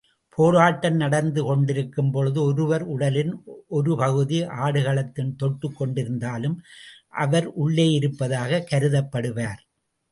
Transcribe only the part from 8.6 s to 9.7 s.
கருதப்படுவார்.